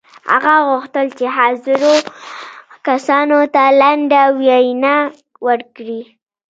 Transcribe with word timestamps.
هغه 0.31 0.55
غوښتل 0.67 1.07
چې 1.17 1.25
حاضرو 1.37 1.95
کسانو 2.87 3.39
ته 3.53 3.63
لنډه 3.81 4.21
وینا 4.39 4.97
وکړي 5.47 6.01